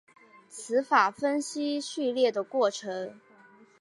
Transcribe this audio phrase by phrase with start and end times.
[0.49, 3.21] 词法分析序列的过程。